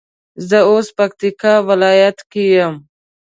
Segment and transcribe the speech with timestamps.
[0.49, 2.73] زه اوس پکتيا ولايت کي يم